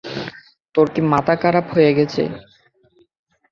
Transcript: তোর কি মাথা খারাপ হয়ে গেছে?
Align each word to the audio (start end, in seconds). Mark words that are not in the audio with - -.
তোর 0.75 0.87
কি 0.93 1.01
মাথা 1.11 1.33
খারাপ 1.43 1.65
হয়ে 1.73 1.91
গেছে? 1.97 2.23